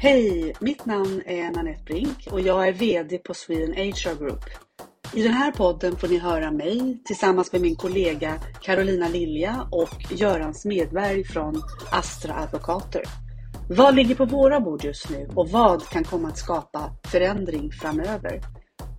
[0.00, 0.54] Hej!
[0.60, 4.44] Mitt namn är Nanette Brink och jag är VD på Sweden HR Group.
[5.14, 10.04] I den här podden får ni höra mig tillsammans med min kollega Carolina Lilja och
[10.10, 13.02] Göran Smedberg från Astra Advokater.
[13.68, 18.40] Vad ligger på våra bord just nu och vad kan komma att skapa förändring framöver?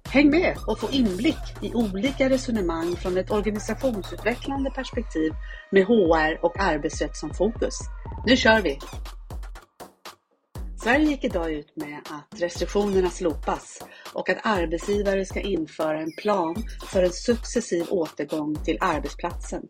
[0.09, 5.31] Häng med och få inblick i olika resonemang från ett organisationsutvecklande perspektiv
[5.71, 7.79] med HR och arbetsrätt som fokus.
[8.25, 8.79] Nu kör vi!
[10.84, 13.80] Sverige gick idag ut med att restriktionerna slopas
[14.13, 16.55] och att arbetsgivare ska införa en plan
[16.91, 19.62] för en successiv återgång till arbetsplatsen.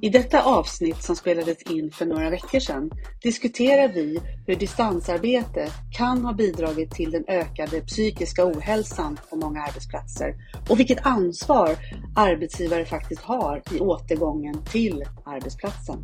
[0.00, 2.90] I detta avsnitt som spelades in för några veckor sedan
[3.22, 10.34] diskuterar vi hur distansarbete kan ha bidragit till den ökade psykiska ohälsan på många arbetsplatser
[10.68, 11.76] och vilket ansvar
[12.16, 16.02] arbetsgivare faktiskt har i återgången till arbetsplatsen.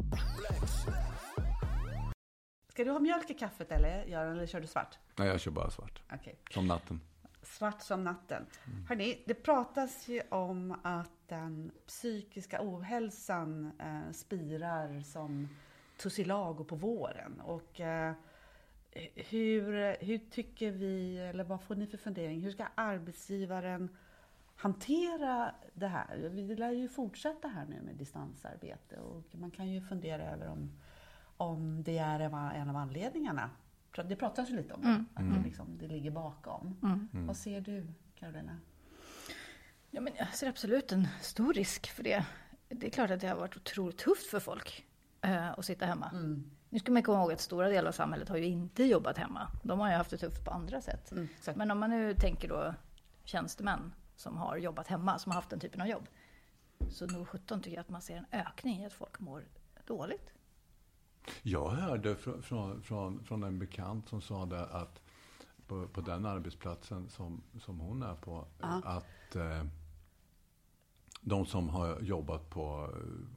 [2.76, 4.98] Ska du ha mjölk i kaffet eller, Göran, eller kör du svart?
[5.16, 6.02] Nej, jag kör bara svart.
[6.14, 6.34] Okay.
[6.50, 7.00] Som natten.
[7.42, 8.46] Svart som natten.
[8.66, 8.86] Mm.
[8.86, 15.48] Hörrni, det pratas ju om att den psykiska ohälsan eh, spirar som
[15.96, 17.40] tussilago på våren.
[17.40, 18.12] Och eh,
[19.14, 23.96] hur, hur tycker vi, eller vad får ni för fundering, hur ska arbetsgivaren
[24.56, 26.16] hantera det här?
[26.16, 30.72] Vi lär ju fortsätta här nu med distansarbete och man kan ju fundera över om
[31.36, 32.20] om det är
[32.54, 33.50] en av anledningarna.
[34.04, 35.06] Det pratas ju lite om det, mm.
[35.14, 35.42] att det, mm.
[35.42, 36.76] liksom, det ligger bakom.
[36.82, 37.08] Mm.
[37.12, 37.26] mm.
[37.26, 38.58] Vad ser du, Carolina?
[39.90, 42.26] Ja, men jag ser absolut en stor risk för det.
[42.68, 44.84] Det är klart att det har varit otroligt tufft för folk
[45.20, 46.10] äh, att sitta hemma.
[46.12, 46.50] Mm.
[46.70, 49.48] Nu ska man komma ihåg att stora delar av samhället har ju inte jobbat hemma.
[49.62, 51.12] De har ju haft det tufft på andra sätt.
[51.12, 52.74] Mm, men om man nu tänker då
[53.24, 56.08] tjänstemän som har jobbat hemma, som har haft den typen av jobb.
[56.90, 59.44] Så nog 17 tycker jag att man ser en ökning i att folk mår
[59.86, 60.32] dåligt.
[61.42, 65.00] Jag hörde från, från, från, från en bekant som sa det att
[65.66, 68.80] på, på den arbetsplatsen som, som hon är på, ja.
[68.84, 69.64] att eh,
[71.20, 72.94] de som har jobbat på,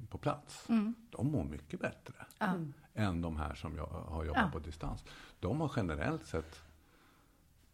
[0.10, 0.96] på plats, mm.
[1.10, 2.74] de mår mycket bättre mm.
[2.94, 3.78] än de här som
[4.08, 4.50] har jobbat ja.
[4.54, 5.06] på distans.
[5.40, 6.62] De har generellt sett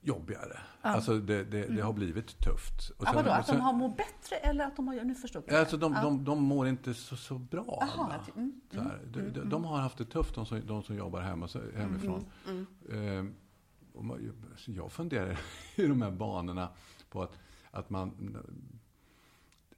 [0.05, 0.57] jobbigare.
[0.81, 0.89] Ja.
[0.89, 2.91] Alltså det, det, det, har blivit tufft.
[2.97, 5.43] Och sen, ja, vadå, att de har mått bättre eller att de har, nu förstår
[5.47, 5.59] jag.
[5.59, 6.01] Alltså de, ja.
[6.01, 7.79] de, de mår inte så, så bra.
[7.81, 9.49] Aha, mm, så mm, de, de, mm.
[9.49, 12.25] de, har haft det tufft, de som, de som jobbar hemma, hemifrån.
[12.47, 13.27] Mm, mm.
[13.27, 13.33] Eh,
[14.65, 15.39] jag funderar
[15.75, 16.69] i de här banorna
[17.09, 17.39] på att,
[17.71, 18.38] att man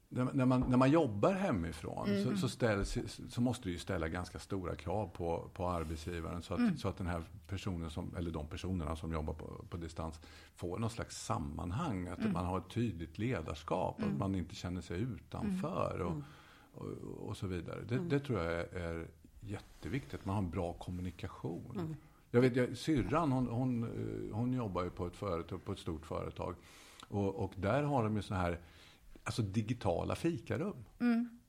[0.09, 2.23] när man, när man jobbar hemifrån mm.
[2.23, 2.97] så, så, ställs,
[3.29, 6.78] så måste det ju ställa ganska stora krav på, på arbetsgivaren så att, mm.
[6.78, 10.19] så att den här personen som, eller de personerna som jobbar på, på distans
[10.56, 12.07] får någon slags sammanhang.
[12.07, 12.34] Att mm.
[12.34, 14.17] man har ett tydligt ledarskap, att mm.
[14.17, 16.23] man inte känner sig utanför och, mm.
[16.73, 17.81] och, och, så vidare.
[17.90, 18.09] Det, mm.
[18.09, 19.07] det tror jag är, är,
[19.40, 21.96] jätteviktigt, att man har en bra kommunikation.
[22.31, 25.79] Jag vet, jag, syrran hon, hon, eh, hon jobbar ju på ett, företag, på ett
[25.79, 26.56] stort företag
[27.09, 28.59] och, och där har de ju så här
[29.27, 30.85] alltså digitala fikarum.
[30.99, 31.39] Mm.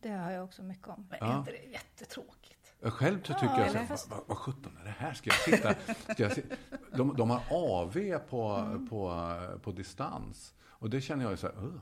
[0.00, 1.06] Det har jag också mycket om.
[1.10, 2.74] Men är inte det jättetråkigt?
[2.80, 5.14] Jag själv så tycker ja, jag, så, vad, vad sjutton är det här?
[5.14, 5.74] Ska jag sitta?
[6.12, 6.56] Ska jag sitta?
[6.96, 8.88] De, de har AV på, mm.
[8.88, 9.28] på,
[9.62, 10.54] på distans.
[10.62, 11.74] Och det känner jag ju så här, uh.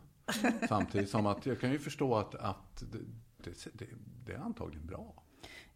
[0.68, 2.98] Samtidigt som att jag kan ju förstå att, att det,
[3.36, 3.86] det, det,
[4.24, 5.22] det är antagligen bra.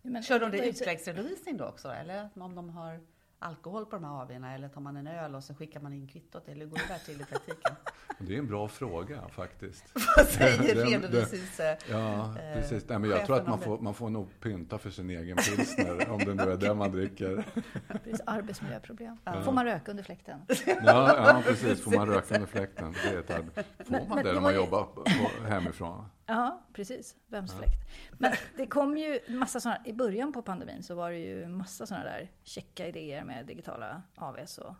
[0.02, 1.88] Men, Kör de det utläggsredovisning då också?
[1.88, 3.00] Eller om de har
[3.38, 6.08] alkohol på de här AWna eller tar man en öl och så skickar man in
[6.08, 7.74] kvittot eller hur går det där till i praktiken?
[8.18, 9.84] Det är en bra fråga faktiskt.
[10.16, 11.60] Vad säger redovisnings...
[11.90, 12.88] Ja, precis.
[12.88, 16.10] Nej, men jag tror att man får, man får nog pynta för sin egen pilsner
[16.10, 17.44] om det nu är det man dricker.
[17.88, 19.18] Precis, arbetsmiljöproblem.
[19.24, 19.42] Ja.
[19.42, 20.40] Får man röka under fläkten?
[20.66, 21.82] Ja, ja, precis.
[21.82, 22.94] Får man röka under fläkten?
[23.02, 25.04] Det är ett Får man men, det om man jobbar på,
[25.48, 26.04] hemifrån?
[26.26, 27.16] Ja, precis.
[27.26, 27.58] Vems ja.
[27.58, 27.88] fläkt?
[28.18, 31.86] Men det kom ju massa sådana, i början på pandemin så var det ju massa
[31.86, 34.74] sådana där checka idéer med digitala AVs och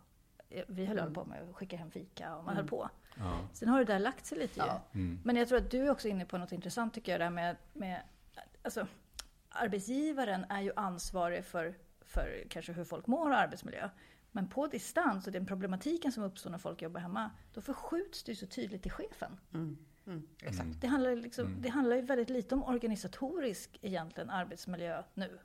[0.49, 1.13] eh, vi höll mm.
[1.13, 2.55] på med att skicka hem fika och man mm.
[2.55, 2.89] höll på.
[3.17, 3.39] Ja.
[3.53, 4.81] Sen har det där lagt sig lite ja.
[4.93, 4.99] ju.
[4.99, 5.19] Mm.
[5.23, 7.55] Men jag tror att du är också inne på något intressant tycker jag, där med,
[7.73, 8.01] med
[8.63, 8.87] alltså,
[9.49, 13.89] arbetsgivaren är ju ansvarig för, för kanske hur folk mår och arbetsmiljö.
[14.31, 18.31] Men på distans och den problematiken som uppstår när folk jobbar hemma, då förskjuts det
[18.31, 19.39] ju så tydligt till chefen.
[19.53, 19.77] Mm.
[20.07, 20.61] Mm, exakt.
[20.61, 20.79] Mm.
[20.79, 21.61] Det, handlar liksom, mm.
[21.61, 25.39] det handlar ju väldigt lite om organisatorisk egentligen arbetsmiljö nu.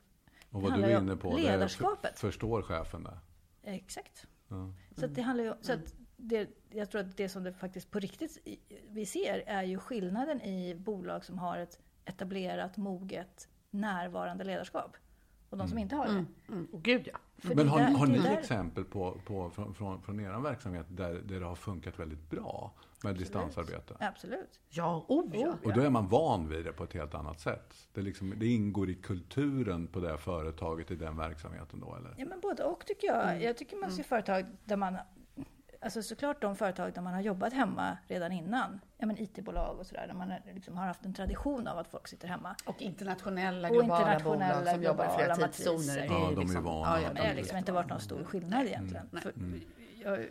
[0.49, 2.19] Och vad du är inne på, ledarskapet.
[2.19, 3.19] För, förstår chefen det?
[3.63, 4.27] Exakt.
[4.47, 4.73] Ja.
[4.95, 7.99] Så det handlar ju, så att det, jag tror att det som det faktiskt på
[7.99, 8.37] riktigt
[8.89, 14.97] vi ser är ju skillnaden i bolag som har ett etablerat, moget, närvarande ledarskap.
[15.53, 16.11] Och de som inte har det.
[16.11, 16.25] Mm.
[16.49, 16.65] Mm.
[16.71, 17.17] Och gud ja.
[17.37, 20.85] För Men har, där- har ni där- exempel på, på, från, från, från er verksamhet
[20.89, 22.71] där, där det har funkat väldigt bra
[23.03, 23.95] med distansarbete?
[23.99, 24.59] Absolut.
[24.69, 25.55] Ja, oh ja.
[25.63, 27.87] Och då är man van vid det på ett helt annat sätt.
[27.93, 32.15] Det, liksom, det ingår i kulturen på det företaget, i den verksamheten då, eller?
[32.17, 33.43] Ja, men både och tycker jag.
[33.43, 34.97] Jag tycker man ser företag där man,
[35.83, 39.85] alltså såklart de företag där man har jobbat hemma redan innan, ja men IT-bolag och
[39.85, 42.55] sådär, där man liksom har haft en tradition av att folk sitter hemma.
[42.65, 45.97] Och internationella Och globala internationella bolag som jobbar i flera globala tidszoner.
[45.97, 47.01] Ja, är de är liksom, vana.
[47.01, 49.09] Ja, det har är liksom inte varit någon stor skillnad egentligen.
[49.11, 49.21] Nej.
[49.23, 49.33] För
[50.03, 50.27] jag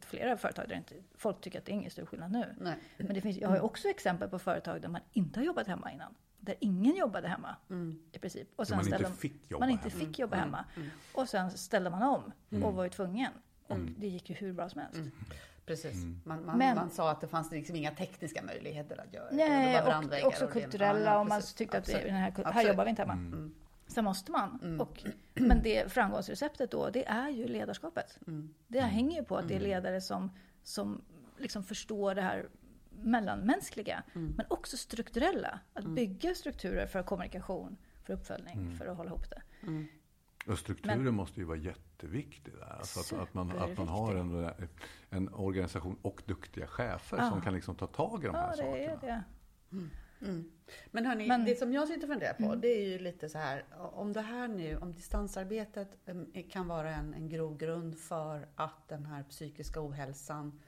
[0.00, 2.54] flera företag där inte, folk tycker att det är ingen stor skillnad nu.
[2.60, 2.74] Nej.
[2.96, 5.66] Men det finns, jag har ju också exempel på företag där man inte har jobbat
[5.66, 6.14] hemma innan.
[6.38, 7.56] Där ingen jobbade hemma
[8.12, 8.48] i princip.
[8.56, 10.04] Och man inte ställde- fick jobba man inte hemma.
[10.06, 10.64] fick jobba hemma.
[11.14, 12.32] Och sen ställde man om
[12.64, 13.32] och var ju tvungen.
[13.72, 15.00] Och det gick ju hur bra som helst.
[15.66, 16.04] Precis.
[16.24, 19.28] Man, man, Men- man sa att det fanns liksom inga tekniska möjligheter att göra.
[19.32, 19.80] Nej, det.
[19.80, 21.18] var brandväggar och också och kulturella.
[21.18, 22.06] om man tyckte att det, Absolut.
[22.06, 22.68] den här, här Absolut.
[22.68, 23.50] jobbar vi inte hemma.
[23.86, 24.80] Sen måste man.
[24.80, 25.04] Och,
[25.34, 28.18] men det framgångsreceptet då, det är ju ledarskapet.
[28.68, 30.30] Det hänger ju på att det är ledare som,
[30.62, 31.00] som
[31.38, 32.48] liksom förstår det här
[32.90, 34.02] mellanmänskliga.
[34.12, 35.60] Men också strukturella.
[35.74, 39.42] Att bygga strukturer för kommunikation, för uppföljning, för att hålla ihop det.
[40.46, 42.76] Och strukturen måste ju vara jätteviktig där.
[42.78, 44.50] Alltså att, att, man, att man har en,
[45.10, 48.84] en organisation och duktiga chefer som kan liksom ta tag i de här Ja, det
[48.84, 49.24] är sakerna.
[49.70, 49.88] det.
[50.90, 53.38] Men hörni, Men- det som jag sitter och funderar på, det är ju lite så
[53.38, 55.88] här, om det här nu, om distansarbetet
[56.50, 60.60] kan vara en, en grogrund för att den här psykiska ohälsan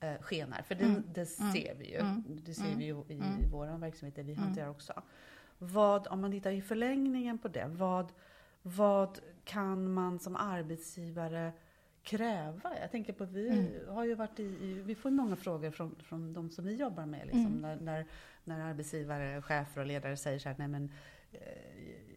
[0.00, 2.02] eh, skenar, för det, det ser vi ju.
[2.26, 5.02] Det ser vi ju i, i vår verksamhet, det vi hanterar också.
[5.58, 8.12] Vad, om man tittar i förlängningen på det, vad,
[8.66, 11.52] vad kan man som arbetsgivare
[12.02, 12.72] kräva?
[12.80, 15.96] Jag tänker på att vi har ju varit i, i vi får många frågor från,
[15.98, 18.06] från de som vi jobbar med, liksom, när, när,
[18.44, 20.92] när arbetsgivare, chefer och ledare säger så här, nej men
[21.32, 21.40] eh,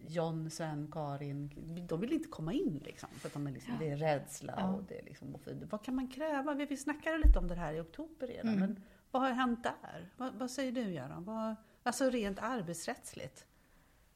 [0.07, 1.51] John, Sven, Karin,
[1.89, 4.73] de vill inte komma in liksom, för att de är liksom, det är rädsla Ja.
[4.73, 5.35] och det är liksom,
[5.69, 6.53] vad kan man kräva?
[6.53, 10.09] Vi, vi snackade lite om det här i oktober redan, men vad har hänt där?
[10.17, 11.23] Vad, vad säger du Göran?
[11.23, 13.45] Vad, alltså rent arbetsrättsligt?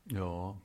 [0.03, 0.57] Ja,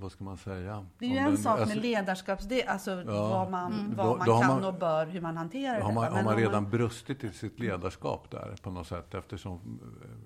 [0.00, 0.86] vad ska man säga?
[0.98, 2.44] Det är ju Om en den- sak alltså, med ledarskaps...
[2.44, 3.28] Det, alltså Ja.
[3.28, 5.88] vad man, vad Då- man då har kan man- och bör, hur man hanterar Har
[5.88, 5.94] det.
[5.94, 6.16] man, va?
[6.16, 9.14] har man redan brustit i sitt ledarskap där på något sätt?
[9.14, 9.80] Eftersom,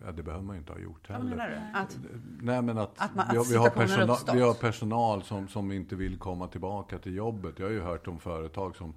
[0.05, 1.31] ja, det behöver man ju inte ha gjort Vad heller.
[1.31, 1.79] menar du?
[1.79, 1.99] Att,
[2.43, 5.49] Nej, men att, Att man- vi, har, att vi, har personal, vi har personal som,
[5.49, 7.59] som inte vill komma tillbaka till jobbet.
[7.59, 8.94] Jag har ju hört om företag som,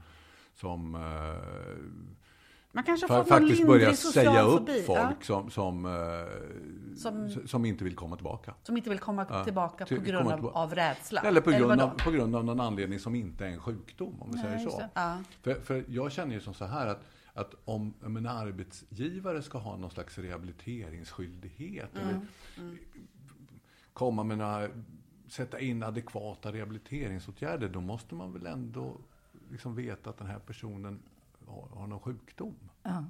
[0.55, 1.01] som eh,
[2.77, 6.95] man kanske har fått någon faktiskt social säga upp fobi, folk ja, som, som, eh,
[6.97, 8.53] Som- som inte vill komma tillbaka.
[8.63, 11.21] som inte vill komma Ja, tillbaka på grund av, av rädsla.
[11.21, 11.83] Eller på grund, vadå?
[11.83, 14.69] av, på grund av någon anledning som inte är en sjukdom, om vi Nej, säger
[14.69, 14.83] så.
[14.93, 15.17] Ja.
[15.41, 17.01] För, för jag känner ju som så här att,
[17.33, 22.19] att om en arbetsgivare ska ha någon slags rehabiliteringsskyldighet eller
[23.93, 24.67] komma med några,
[25.27, 28.97] sätta in adekvata rehabiliteringsåtgärder, då måste man väl ändå
[29.51, 30.99] liksom veta att den här personen
[31.61, 32.55] har, har någon sjukdom.
[32.83, 33.05] Ja.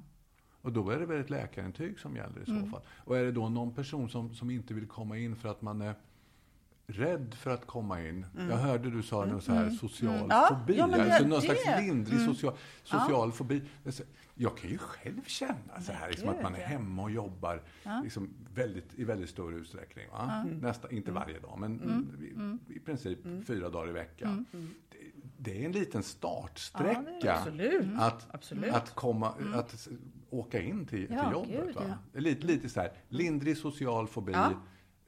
[0.62, 2.70] Och då är det väl ett läkarintyg som gäller i så Mm.
[2.70, 2.80] fall.
[3.04, 5.80] Och är det då någon person som, som inte vill komma in för att man
[5.82, 5.94] är
[6.86, 8.26] rädd för att komma in.
[8.50, 10.26] Jag hörde du sa någon så här social Mm.
[10.30, 10.76] Ja, fobi.
[10.78, 11.56] ja, men det- alltså någon det- Mm.
[11.64, 12.52] slags lindrig social,
[12.82, 13.62] social fobi.
[13.86, 14.02] Alltså,
[14.40, 17.62] Jag kan ju själv känna så här, liksom att man är hemma och jobbar
[18.02, 20.04] liksom väldigt, i väldigt stor utsträckning.
[20.12, 20.44] Va?
[20.60, 21.22] Nästan, inte Mm.
[21.22, 24.44] varje dag, men i, i princip fyra dagar i veckan.
[25.40, 27.86] Det, är en liten startsträcka Absolut.
[27.98, 28.74] att, Absolut.
[28.74, 29.88] att, komma, att s-
[30.30, 31.66] åka in till, Ja, till jobbet.
[31.66, 31.82] gud, va?
[32.12, 32.20] ja.
[32.20, 34.50] Lite, lite så här, lindrig social fobi, Ja.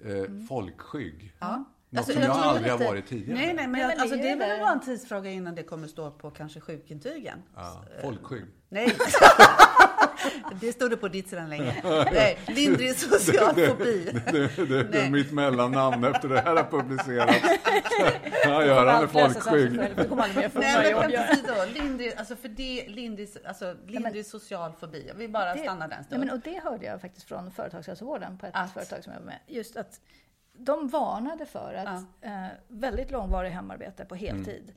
[0.04, 1.32] eh, folkskygg.
[1.38, 1.64] Ja.
[1.92, 3.38] Något Alltså, som jag jag, aldrig lite- har varit tidigare.
[3.38, 5.62] Nej, nej, men, Nej, jag, alltså, är det är väl bara en tidsfråga innan det
[5.62, 7.38] kommer stå på kanske sjukintygen.
[7.54, 8.44] Ja, folkskygg.
[8.68, 8.86] Nej.
[10.60, 11.82] det stod det på ditt sedan länge.
[12.12, 14.20] Nej, lindrig social fobi.
[14.32, 15.10] Det, det, det är Nej.
[15.10, 17.38] mitt mellannamn efter det här har publicerats.
[18.44, 19.72] Ja, Göran är folkskygg.
[19.72, 20.08] Det
[20.54, 25.04] Nej, men lindrig, alltså för det, lindrig, alltså, lindrig social fobi.
[25.08, 26.20] Jag vill bara Det- stanna där en Ja, stund.
[26.24, 28.72] men, och det hörde jag faktiskt från företagshälsovården på ett Att?
[28.72, 29.38] företag som jag var med.
[29.46, 30.00] Just att
[30.52, 34.72] de varnade för att eh, väldigt långvarig hemarbete på heltid,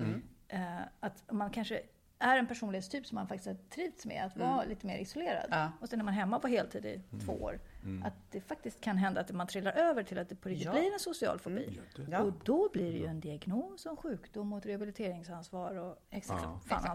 [0.48, 0.60] eh,
[1.00, 1.80] att man kanske
[2.24, 5.46] är en personlighetstyp som man faktiskt har trivts med, att vara lite mer isolerad.
[5.52, 5.72] Ja.
[5.82, 7.60] Och sen är man hemma på heltid i två år,
[8.04, 10.72] att det faktiskt kan hända att man trillar över till att det på riktigt Ja.
[10.72, 11.80] blir en social fobi.
[12.12, 12.20] Ja.
[12.20, 16.46] Och då blir det ju en diagnos och sjukdom och ett rehabiliteringsansvar och exakt.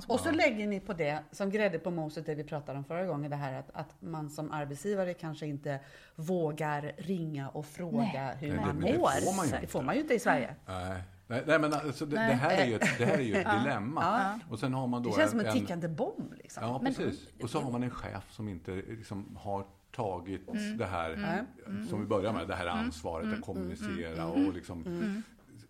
[0.06, 3.06] Och så lägger ni på det, som grädde på moset, det vi pratade om förra
[3.06, 5.78] gången, det här att, att man som arbetsgivare kanske inte
[6.14, 8.36] vågar ringa och fråga Nej.
[8.40, 9.08] hur Nej, man det- det mår.
[9.08, 9.66] får man ju det inte.
[9.72, 10.54] får man ju inte i Sverige.
[10.66, 11.02] Nej.
[11.30, 12.28] Nej, nej, men alltså, det, Nej.
[12.28, 14.40] det, här är ju ett, det här är ju ett dilemma.
[14.50, 16.34] Och sen har man då Det känns som en, en en, tickande bomb.
[16.36, 16.62] Liksom.
[16.62, 17.28] Ja, Men- precis.
[17.42, 20.76] Och så har man en chef som inte liksom har tagit Mm.
[20.76, 21.44] det här,
[21.88, 24.84] som vi börjar med, det här ansvaret att kommunicera och liksom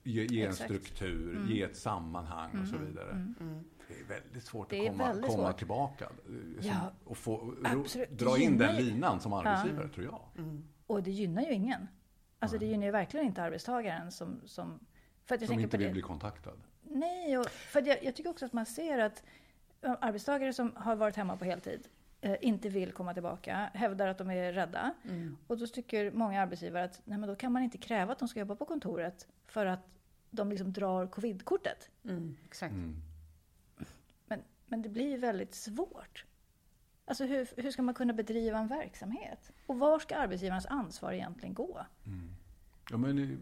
[0.03, 1.49] ge, ge en struktur, mm.
[1.49, 2.89] ge ett sammanhang och så mm.
[2.89, 3.11] vidare.
[3.11, 3.65] Mm.
[3.89, 5.59] Det är väldigt svårt att komma, komma svårt.
[5.59, 7.55] tillbaka eh, ja, och få,
[8.11, 9.95] dra in den linan som arbetsgivare, ja.
[9.95, 10.21] tror jag.
[10.87, 11.89] Och det gynnar ju ingen.
[12.39, 14.41] Alltså det gynnar ju verkligen inte arbetstagaren som...
[14.45, 14.81] Som,
[15.29, 15.93] för att jag som inte vill det.
[15.93, 16.61] bli kontaktad.
[16.83, 19.23] Nej, och för jag, jag, tycker också att man ser att
[19.83, 21.89] arbetstagare som har varit hemma på heltid
[22.21, 24.95] eh, inte vill komma tillbaka, hävdar att de är rädda.
[25.05, 25.37] Mm.
[25.47, 28.29] Och då tycker många arbetsgivare att nej, men då kan man inte kräva att de
[28.29, 29.81] ska jobba på kontoret för att
[30.31, 31.91] de liksom drar covid-kortet.
[32.05, 32.73] Mm, exakt.
[32.73, 33.03] Mm.
[34.27, 36.25] Men, men det blir ju väldigt svårt.
[37.05, 39.53] Alltså hur, hur ska man kunna bedriva en verksamhet?
[39.67, 41.87] Och var ska arbetsgivarens ansvar egentligen gå?
[42.07, 42.35] Mm.
[42.91, 43.39] Ja, men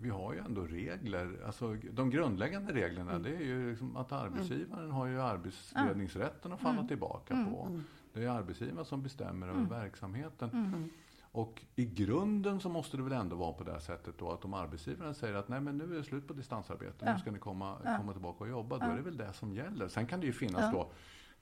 [0.00, 1.42] vi har ju ändå regler.
[1.46, 3.22] Alltså, de grundläggande reglerna mm.
[3.22, 4.96] det är ju liksom att arbetsgivaren mm.
[4.96, 6.88] har ju arbetsledningsrätten att falla mm.
[6.88, 7.52] tillbaka mm.
[7.52, 7.62] på.
[7.62, 7.82] Mm.
[8.12, 10.50] Det är arbetsgivaren som bestämmer över verksamheten.
[11.32, 14.54] Och i grunden så måste det väl ändå vara på det sättet då att om
[14.54, 17.76] arbetsgivaren säger att nej men nu är det slut på distansarbete, nu ska ni komma,
[17.98, 19.88] komma tillbaka och jobba, då är det väl det som gäller.
[19.88, 20.92] Sen kan det ju finnas då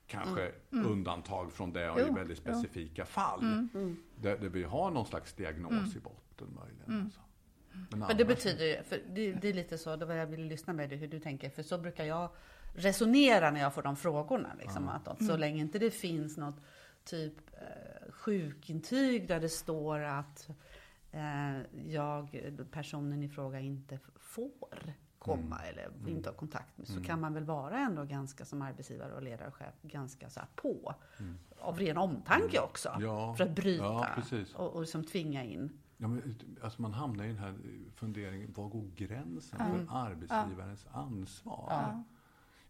[0.07, 0.55] kanske mm.
[0.73, 0.87] mm.
[0.93, 3.41] undantag från det och i väldigt specifika fall.
[3.41, 3.97] Mm.
[4.17, 7.03] Där, där, vi har någon slags diagnos i botten möjligen.
[7.05, 7.21] Alltså.
[7.91, 10.73] Men, det betyder ju, för det, det, är lite så, det var jag ville lyssna
[10.73, 12.31] med dig hur du tänker, för så brukar jag
[12.75, 14.49] resonera när jag får de frågorna.
[14.59, 15.41] Liksom, att, att så mm.
[15.41, 16.61] länge inte det finns något
[17.05, 20.49] typ eh, sjukintyg där det står att
[21.13, 25.69] eh, jag, personen i fråga inte får komma mm.
[25.69, 26.09] eller mm.
[26.09, 27.05] inte ha kontakt med, så mm.
[27.05, 30.95] kan man väl vara ändå ganska som arbetsgivare och ledarchef ganska så på.
[31.19, 31.39] Mm.
[31.59, 32.97] Av ren omtanke också.
[33.01, 33.35] Ja.
[33.35, 35.79] För att bryta ja, och, och liksom tvinga in.
[36.01, 37.55] Ja, men, alltså man hamnar i den här
[37.95, 39.87] funderingen, var går gränsen mm.
[39.87, 40.99] för arbetsgivarens ja.
[40.99, 41.67] ansvar?
[41.71, 42.03] Ja.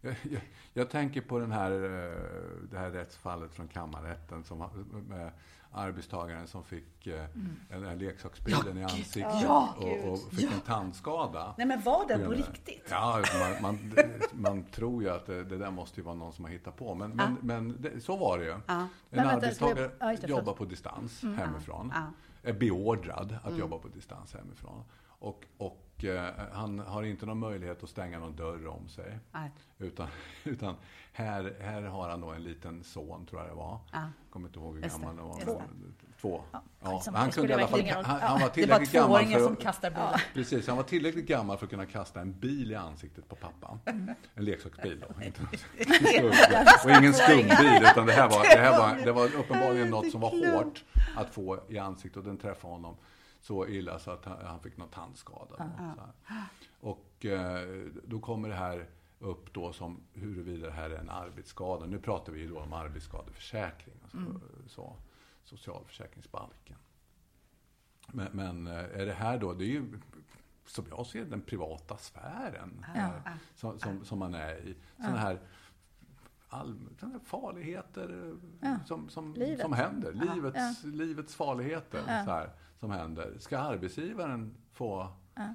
[0.01, 0.41] Jag, jag,
[0.73, 4.69] jag, tänker på den här, eh, det här rättsfallet från kammarrätten som,
[5.07, 5.31] med
[5.71, 7.59] arbetstagaren som fick eh, mm.
[7.69, 11.55] den här leksaksbilen ja, i ansiktet ja, och, och, fick en tandskada.
[11.57, 12.87] Nej men var det på riktigt?
[12.89, 13.93] Ja, man, man,
[14.31, 16.95] man, tror ju att det, det, där måste ju vara någon som har hittat på.
[16.95, 18.51] Men, men, men det, så var det ju.
[18.51, 21.37] En men, arbetstagare jobbar på distans mm.
[21.37, 21.93] hemifrån
[22.43, 23.59] är beordrad att mm.
[23.59, 24.83] jobba på distans hemifrån.
[25.19, 29.19] Och, och eh, han har inte någon möjlighet att stänga någon dörr om sig.
[29.31, 29.51] Nej.
[29.77, 30.07] Utan,
[30.43, 30.75] utan
[31.13, 33.79] här, här har han då en liten son, tror jag det var.
[33.91, 34.09] Ja.
[34.29, 35.39] Kommer inte ihåg hur gammal han var.
[35.39, 35.61] Två.
[36.21, 36.41] Två.
[36.51, 37.01] Ja, ja.
[37.13, 39.33] Han, kunde i alla fall, han, han var tillräckligt gammal för...
[39.33, 40.23] Det var som kastar bilar.
[40.33, 43.79] Precis, han var tillräckligt gammal för att kunna kasta en bil i ansiktet på pappan.
[43.85, 44.13] Mm.
[44.35, 45.23] En leksaksbil då.
[45.23, 45.41] Inte,
[46.83, 50.21] och ingen skumbil, utan det här, var, det här var, det var uppenbarligen något som
[50.21, 50.83] var hårt
[51.15, 52.95] att få i ansiktet och den träffade honom
[53.39, 55.55] så illa så att han, han fick någon tandskada.
[56.79, 61.09] Och, och eh, då kommer det här upp då som huruvida det här är en
[61.09, 61.85] arbetsskada.
[61.85, 64.41] Nu pratar vi ju då om arbetsskadeförsäkring, alltså, mm.
[64.67, 64.95] så,
[65.43, 66.77] socialförsäkringsbalken.
[68.07, 69.99] Men, men, eh, är det här då, det är ju
[70.65, 74.75] som jag ser den privata sfären här, som, som, som, man är i.
[74.97, 75.39] Sådana här
[76.49, 76.75] all,
[77.23, 78.75] farligheter ja.
[78.85, 80.11] som, som, som händer.
[80.11, 80.89] Livets, ja.
[80.89, 83.35] livets farligheter så här, som händer.
[83.39, 85.01] Ska arbetsgivaren få
[85.37, 85.45] eh,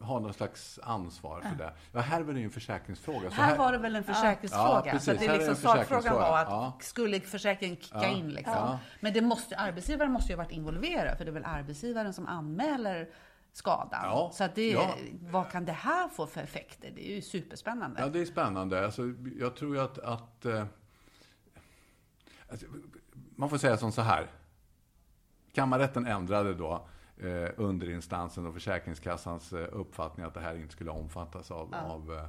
[0.00, 1.72] ha någon slags ansvar för det.
[1.92, 3.30] Ja, här var det ju en försäkringsfråga.
[3.30, 4.82] Här, här var det väl en försäkringsfråga.
[4.84, 6.78] Ja, precis, så det är liksom sakfrågan var att ja.
[6.80, 8.78] skulle försäkringen kicka in liksom.
[9.00, 12.26] Men det måste, arbetsgivaren måste ju ha varit involverad, för det är väl arbetsgivaren som
[12.26, 13.08] anmäler
[13.52, 14.00] skadan.
[14.02, 14.94] Ja, så att det, ja.
[15.20, 16.92] vad kan det här få för effekter?
[16.94, 18.00] Det är ju superspännande.
[18.00, 18.84] Ja, det är spännande.
[18.84, 19.02] Alltså,
[19.38, 20.64] jag tror ju att, att eh,
[22.50, 22.66] alltså,
[23.36, 24.30] man får säga som så här.
[25.52, 31.50] Kammarrätten ändrade då eh, underinstansen och Försäkringskassans eh, uppfattning att det här inte skulle omfattas
[31.50, 31.78] av, ja.
[31.78, 32.24] av, eh,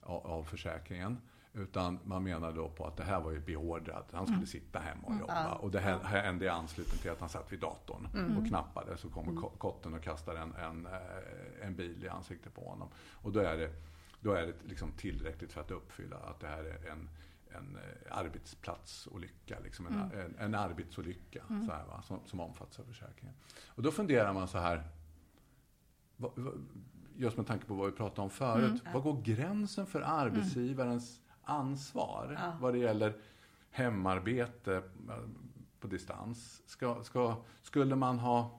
[0.00, 1.20] av, av försäkringen.
[1.54, 4.08] Utan man menar då på att det här var ju beordrat.
[4.12, 4.46] Han skulle mm.
[4.46, 5.20] sitta hemma och mm.
[5.20, 5.46] jobba.
[5.46, 5.58] Mm.
[5.58, 8.38] Och det här hände i anslutning till att han satt vid datorn mm.
[8.38, 8.96] och knappade.
[8.96, 9.42] Så kommer mm.
[9.58, 12.88] kotten och kastar en, en, eh, en bil i ansiktet på honom.
[13.12, 13.70] Och då är det,
[14.20, 17.08] då är det liksom tillräckligt för att uppfylla att det här är en,
[17.48, 20.20] en eh, arbetsplatsolycka, liksom en, mm.
[20.20, 23.34] en, en arbetsolycka så här, va, som, som omfattas av försäkringen.
[23.66, 24.84] Och då funderar man så här,
[27.16, 28.92] just med tanke på vad vi pratade om förut, mm.
[28.92, 32.52] vad går gränsen för arbetsgivarens ansvar ja.
[32.60, 33.14] vad det gäller
[33.70, 35.14] hemarbete eh,
[35.80, 36.62] på distans.
[36.66, 38.58] Ska, ska, skulle man ha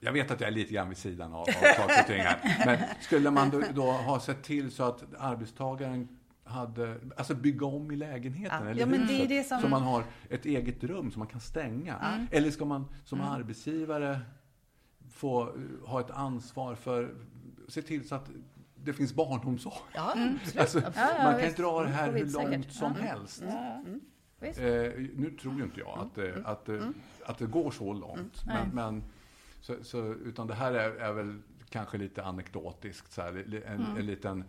[0.00, 1.46] jag vet att jag är lite grann vid sidan av, av
[1.76, 2.62] saker och ting här.
[2.66, 6.08] Men skulle man då, då, ha sett till så att arbetstagaren
[6.44, 8.70] hade, alltså bygga om i lägenheten ja.
[8.70, 9.28] eller ja, huset.
[9.28, 9.60] Det som...
[9.60, 11.96] Så man har ett eget rum som man kan stänga.
[11.96, 12.26] Mm.
[12.30, 13.32] Eller ska man som mm.
[13.32, 14.20] arbetsgivare
[15.10, 17.14] få eh, ha ett ansvar för,
[17.68, 18.30] se till så att
[18.84, 19.74] det finns barnomsorg.
[19.94, 20.38] Ja, mm.
[20.58, 22.72] alltså, ja, ja, man kan inte dra det här hur långt säkert.
[22.72, 23.42] som helst.
[23.42, 24.00] Mm.
[24.40, 26.46] Eh, nu tror ju inte jag att, mm.
[26.46, 26.94] att, mm.
[27.26, 28.44] att det går så långt.
[28.44, 28.56] Mm.
[28.56, 29.04] Men, men,
[29.60, 33.96] så, så, utan det här är, är, väl kanske lite anekdotiskt, så här, en, mm.
[33.96, 34.44] en liten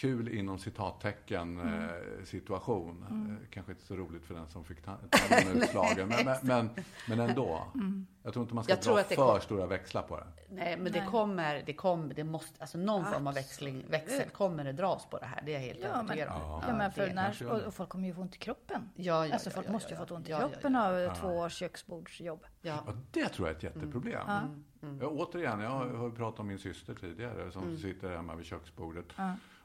[0.00, 1.82] kul inom citattecken mm.
[1.82, 3.06] eh, situation.
[3.10, 3.30] Mm.
[3.30, 6.70] Eh, kanske inte så roligt för den som fick tanden utslagen, men, men,
[7.08, 7.62] men, ändå.
[7.74, 8.06] Mm.
[8.22, 9.40] Jag tror inte man ska jag dra för kom...
[9.40, 10.26] stora växlar på det.
[10.48, 11.00] Nej, men Nej.
[11.00, 13.14] det kommer, det kommer, det måste, alltså någon Absolut.
[13.14, 15.42] form av växling, växel kommer det dras på det här.
[15.44, 16.40] Det är jag helt ja, övertygad om.
[16.40, 18.90] Ja, ja, men för när, och, och, folk kommer ju få ont i kroppen.
[18.94, 22.46] Ja, ja, alltså folk ja, måste ju få ont i kroppen av två års köksbordsjobb.
[22.60, 22.84] Ja.
[23.10, 24.28] det tror jag är ett jätteproblem.
[24.28, 24.64] Mm.
[24.82, 24.98] Mm.
[25.00, 27.78] Ja, återigen, jag har pratat om min syster tidigare som mm.
[27.78, 29.06] sitter hemma vid köksbordet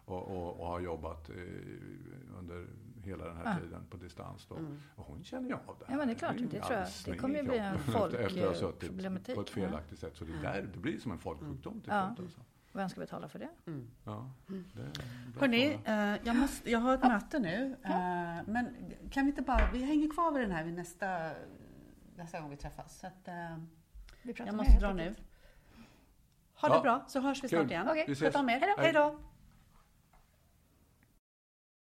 [0.06, 1.36] och, och, och har jobbat eh,
[2.40, 2.68] under
[3.06, 3.60] hela den här ja.
[3.60, 4.46] tiden på distans.
[4.50, 4.56] Då.
[4.56, 4.82] Mm.
[4.96, 5.94] Och hon känner ju av det här.
[5.94, 6.38] Ja, men det är klart.
[6.38, 6.88] Det, det tror jag.
[7.06, 9.36] Det kommer ju bli en folkproblematik.
[9.36, 10.16] På ett felaktigt sätt.
[10.16, 11.94] Så det, där, det blir som en folksjukdom till slut.
[11.94, 12.42] Alltså.
[12.72, 13.50] Vem ska betala för det?
[13.68, 13.88] Mm.
[14.04, 17.10] Ja, det Hörni, eh, jag, måste, jag har ett ja.
[17.10, 17.76] möte nu.
[17.84, 17.92] Eh,
[18.46, 18.76] men
[19.12, 21.32] kan vi inte bara, vi hänger kvar vid den här vid nästa,
[22.16, 23.00] nästa gång vi träffas.
[23.00, 23.58] Så att, eh,
[24.46, 25.16] jag måste dra nu.
[26.56, 27.90] Ha det bra, så hörs vi snart igen.
[27.90, 28.16] Okay.
[28.16, 28.76] Sköt om er.
[28.78, 29.20] Hej då.